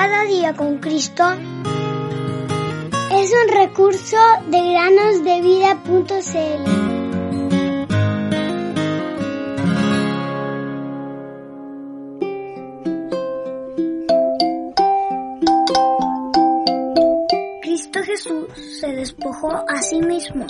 Cada 0.00 0.22
día 0.26 0.54
con 0.54 0.78
Cristo 0.78 1.24
es 3.10 3.32
un 3.32 3.48
recurso 3.52 4.16
de 4.46 4.70
granosdevida.cl. 4.70 6.64
Cristo 17.60 17.98
Jesús 18.04 18.46
se 18.80 18.92
despojó 18.92 19.50
a 19.68 19.82
sí 19.82 20.00
mismo, 20.00 20.46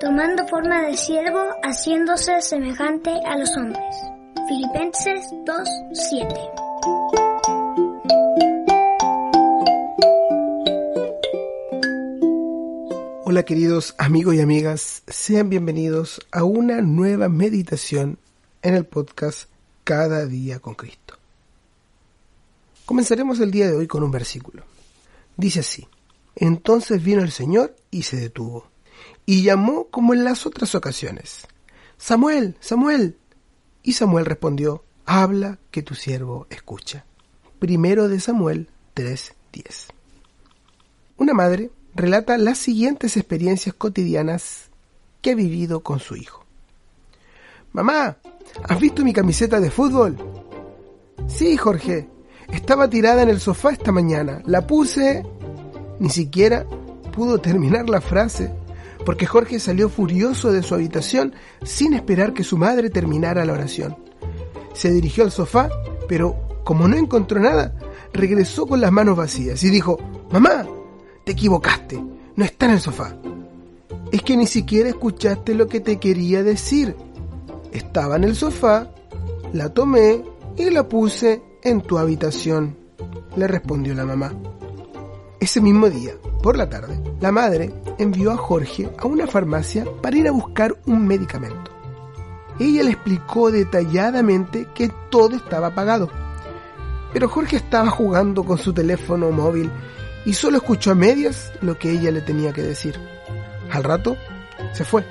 tomando 0.00 0.44
forma 0.48 0.82
de 0.82 0.96
siervo, 0.96 1.44
haciéndose 1.62 2.40
semejante 2.40 3.12
a 3.24 3.38
los 3.38 3.56
hombres. 3.56 3.94
Filipenses 4.48 5.30
2:7 5.44 7.27
Queridos 13.44 13.94
amigos 13.98 14.34
y 14.34 14.40
amigas, 14.40 15.02
sean 15.06 15.48
bienvenidos 15.48 16.20
a 16.32 16.42
una 16.42 16.80
nueva 16.80 17.28
meditación 17.28 18.18
en 18.62 18.74
el 18.74 18.84
podcast 18.84 19.48
Cada 19.84 20.26
día 20.26 20.58
con 20.58 20.74
Cristo. 20.74 21.14
Comenzaremos 22.84 23.38
el 23.40 23.52
día 23.52 23.68
de 23.68 23.76
hoy 23.76 23.86
con 23.86 24.02
un 24.02 24.10
versículo. 24.10 24.64
Dice 25.36 25.60
así, 25.60 25.86
entonces 26.34 27.02
vino 27.02 27.22
el 27.22 27.30
Señor 27.30 27.76
y 27.90 28.02
se 28.02 28.16
detuvo, 28.16 28.66
y 29.24 29.42
llamó 29.42 29.86
como 29.86 30.14
en 30.14 30.24
las 30.24 30.44
otras 30.44 30.74
ocasiones, 30.74 31.46
Samuel, 31.96 32.56
Samuel. 32.60 33.16
Y 33.82 33.92
Samuel 33.92 34.26
respondió, 34.26 34.84
habla 35.06 35.58
que 35.70 35.82
tu 35.82 35.94
siervo 35.94 36.46
escucha. 36.50 37.04
Primero 37.60 38.08
de 38.08 38.20
Samuel 38.20 38.68
3:10. 38.94 39.86
Una 41.16 41.34
madre 41.34 41.70
relata 41.94 42.38
las 42.38 42.58
siguientes 42.58 43.16
experiencias 43.16 43.74
cotidianas 43.74 44.70
que 45.20 45.32
ha 45.32 45.34
vivido 45.34 45.80
con 45.80 45.98
su 45.98 46.16
hijo. 46.16 46.44
Mamá, 47.72 48.16
¿has 48.64 48.80
visto 48.80 49.04
mi 49.04 49.12
camiseta 49.12 49.60
de 49.60 49.70
fútbol? 49.70 50.16
Sí, 51.26 51.56
Jorge. 51.56 52.08
Estaba 52.52 52.88
tirada 52.88 53.22
en 53.22 53.28
el 53.28 53.40
sofá 53.40 53.70
esta 53.70 53.92
mañana. 53.92 54.42
La 54.46 54.66
puse... 54.66 55.22
Ni 56.00 56.10
siquiera 56.10 56.64
pudo 57.12 57.38
terminar 57.38 57.88
la 57.88 58.00
frase, 58.00 58.52
porque 59.04 59.26
Jorge 59.26 59.58
salió 59.58 59.88
furioso 59.88 60.52
de 60.52 60.62
su 60.62 60.76
habitación 60.76 61.34
sin 61.64 61.92
esperar 61.94 62.32
que 62.32 62.44
su 62.44 62.56
madre 62.56 62.88
terminara 62.90 63.44
la 63.44 63.54
oración. 63.54 63.96
Se 64.74 64.92
dirigió 64.92 65.24
al 65.24 65.32
sofá, 65.32 65.68
pero 66.08 66.60
como 66.62 66.86
no 66.86 66.96
encontró 66.96 67.40
nada, 67.40 67.74
regresó 68.12 68.68
con 68.68 68.80
las 68.80 68.92
manos 68.92 69.16
vacías 69.16 69.64
y 69.64 69.70
dijo, 69.70 69.98
Mamá, 70.30 70.66
te 71.28 71.32
equivocaste. 71.32 72.02
No 72.36 72.42
está 72.42 72.64
en 72.64 72.72
el 72.72 72.80
sofá. 72.80 73.14
Es 74.10 74.22
que 74.22 74.34
ni 74.34 74.46
siquiera 74.46 74.88
escuchaste 74.88 75.54
lo 75.54 75.68
que 75.68 75.80
te 75.80 75.98
quería 75.98 76.42
decir. 76.42 76.96
Estaba 77.70 78.16
en 78.16 78.24
el 78.24 78.34
sofá, 78.34 78.88
la 79.52 79.68
tomé 79.68 80.24
y 80.56 80.70
la 80.70 80.88
puse 80.88 81.42
en 81.62 81.82
tu 81.82 81.98
habitación, 81.98 82.78
le 83.36 83.46
respondió 83.46 83.94
la 83.94 84.06
mamá. 84.06 84.32
Ese 85.38 85.60
mismo 85.60 85.90
día, 85.90 86.12
por 86.42 86.56
la 86.56 86.70
tarde, 86.70 86.98
la 87.20 87.30
madre 87.30 87.74
envió 87.98 88.32
a 88.32 88.38
Jorge 88.38 88.88
a 88.96 89.06
una 89.06 89.26
farmacia 89.26 89.84
para 90.00 90.16
ir 90.16 90.28
a 90.28 90.32
buscar 90.32 90.74
un 90.86 91.06
medicamento. 91.06 91.70
Ella 92.58 92.84
le 92.84 92.92
explicó 92.92 93.50
detalladamente 93.50 94.66
que 94.74 94.90
todo 95.10 95.36
estaba 95.36 95.74
pagado. 95.74 96.08
Pero 97.12 97.28
Jorge 97.28 97.56
estaba 97.56 97.90
jugando 97.90 98.44
con 98.44 98.56
su 98.56 98.72
teléfono 98.72 99.30
móvil 99.30 99.70
y 100.28 100.34
solo 100.34 100.58
escuchó 100.58 100.90
a 100.90 100.94
medias 100.94 101.50
lo 101.62 101.78
que 101.78 101.90
ella 101.90 102.10
le 102.10 102.20
tenía 102.20 102.52
que 102.52 102.60
decir. 102.60 103.00
Al 103.70 103.82
rato 103.82 104.18
se 104.74 104.84
fue, 104.84 105.02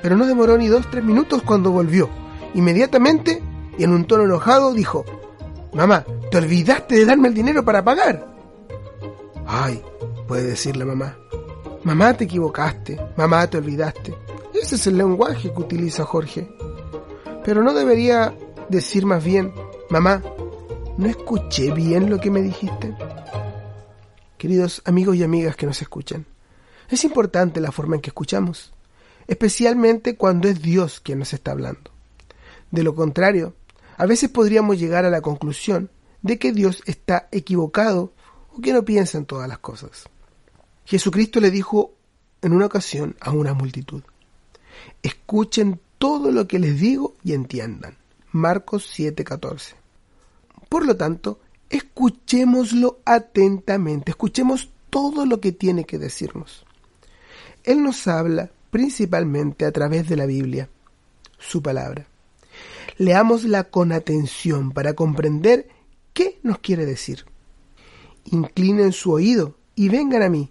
pero 0.00 0.16
no 0.16 0.24
demoró 0.24 0.56
ni 0.56 0.68
dos, 0.68 0.90
tres 0.90 1.04
minutos 1.04 1.42
cuando 1.42 1.70
volvió. 1.70 2.08
Inmediatamente, 2.54 3.42
y 3.76 3.84
en 3.84 3.92
un 3.92 4.06
tono 4.06 4.24
enojado, 4.24 4.72
dijo, 4.72 5.04
Mamá, 5.74 6.02
te 6.30 6.38
olvidaste 6.38 6.94
de 6.94 7.04
darme 7.04 7.28
el 7.28 7.34
dinero 7.34 7.62
para 7.62 7.84
pagar. 7.84 8.26
Ay, 9.46 9.82
puede 10.26 10.44
decirle 10.44 10.86
mamá. 10.86 11.14
Mamá, 11.84 12.14
te 12.14 12.24
equivocaste. 12.24 12.98
Mamá, 13.18 13.46
te 13.48 13.58
olvidaste. 13.58 14.16
Ese 14.54 14.76
es 14.76 14.86
el 14.86 14.96
lenguaje 14.96 15.52
que 15.52 15.60
utiliza 15.60 16.06
Jorge. 16.06 16.48
Pero 17.44 17.62
no 17.62 17.74
debería 17.74 18.34
decir 18.70 19.04
más 19.04 19.22
bien, 19.22 19.52
mamá, 19.90 20.22
¿no 20.96 21.06
escuché 21.06 21.70
bien 21.70 22.08
lo 22.08 22.18
que 22.18 22.30
me 22.30 22.40
dijiste? 22.40 22.96
Queridos 24.38 24.80
amigos 24.86 25.16
y 25.16 25.22
amigas 25.22 25.56
que 25.56 25.66
nos 25.66 25.82
escuchan. 25.82 26.24
Es 26.88 27.04
importante 27.04 27.60
la 27.60 27.72
forma 27.72 27.96
en 27.96 28.00
que 28.00 28.10
escuchamos, 28.10 28.72
especialmente 29.26 30.16
cuando 30.16 30.48
es 30.48 30.62
Dios 30.62 31.00
quien 31.00 31.18
nos 31.18 31.34
está 31.34 31.50
hablando. 31.50 31.90
De 32.70 32.82
lo 32.82 32.94
contrario, 32.94 33.54
a 33.96 34.06
veces 34.06 34.30
podríamos 34.30 34.78
llegar 34.78 35.04
a 35.04 35.10
la 35.10 35.20
conclusión 35.20 35.90
de 36.22 36.38
que 36.38 36.52
Dios 36.52 36.82
está 36.86 37.28
equivocado 37.32 38.12
o 38.56 38.60
que 38.60 38.72
no 38.72 38.84
piensa 38.84 39.18
en 39.18 39.26
todas 39.26 39.48
las 39.48 39.58
cosas. 39.58 40.08
Jesucristo 40.84 41.40
le 41.40 41.50
dijo 41.50 41.92
en 42.40 42.52
una 42.52 42.66
ocasión 42.66 43.16
a 43.20 43.32
una 43.32 43.52
multitud, 43.54 44.02
escuchen 45.02 45.80
todo 45.98 46.30
lo 46.30 46.46
que 46.46 46.58
les 46.58 46.80
digo 46.80 47.14
y 47.22 47.32
entiendan. 47.34 47.96
Marcos 48.32 48.88
7:14. 48.96 49.74
Por 50.68 50.86
lo 50.86 50.96
tanto, 50.96 51.40
escuchémoslo 51.70 52.98
atentamente, 53.04 54.10
escuchemos 54.10 54.70
todo 54.90 55.26
lo 55.26 55.40
que 55.40 55.52
tiene 55.52 55.84
que 55.84 55.98
decirnos. 55.98 56.64
Él 57.64 57.82
nos 57.82 58.06
habla 58.06 58.50
principalmente 58.70 59.64
a 59.64 59.72
través 59.72 60.08
de 60.08 60.16
la 60.16 60.26
Biblia, 60.26 60.68
su 61.38 61.62
palabra. 61.62 62.06
Leámosla 62.96 63.64
con 63.64 63.92
atención 63.92 64.72
para 64.72 64.94
comprender 64.94 65.68
qué 66.12 66.38
nos 66.42 66.58
quiere 66.58 66.86
decir. 66.86 67.24
Inclinen 68.24 68.92
su 68.92 69.12
oído 69.12 69.54
y 69.74 69.88
vengan 69.88 70.22
a 70.22 70.28
mí, 70.28 70.50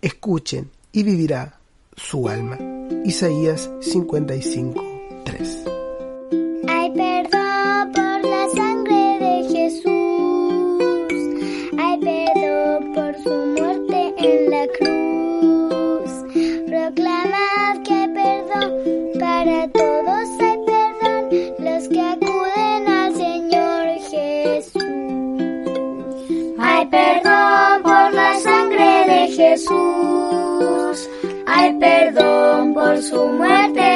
escuchen 0.00 0.70
y 0.92 1.02
vivirá 1.02 1.58
su 1.96 2.28
alma. 2.28 2.58
Isaías 3.04 3.70
55, 3.80 4.82
3. 5.24 5.69
Perdón 26.90 27.82
por 27.82 28.12
la 28.12 28.34
sangre 28.40 29.04
de 29.06 29.28
Jesús. 29.28 31.08
Hay 31.46 31.72
perdón 31.74 32.74
por 32.74 33.02
su 33.02 33.26
muerte 33.26 33.89